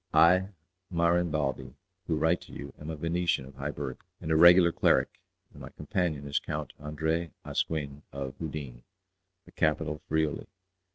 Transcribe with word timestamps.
I, 0.15 0.47
Marin 0.89 1.29
Balbi, 1.29 1.75
who 2.07 2.15
write 2.17 2.41
to 2.41 2.51
you, 2.53 2.73
am 2.79 2.89
a 2.89 2.95
Venetian 2.95 3.45
of 3.45 3.53
high 3.53 3.69
birth, 3.69 3.99
and 4.19 4.31
a 4.31 4.35
regular 4.35 4.71
cleric, 4.71 5.19
and 5.53 5.61
my 5.61 5.69
companion 5.69 6.27
is 6.27 6.39
Count 6.39 6.73
Andre 6.79 7.29
Asquin, 7.45 8.01
of 8.11 8.33
Udine, 8.41 8.81
the 9.45 9.51
capital 9.51 9.97
of 9.97 10.01
Friuli. 10.09 10.47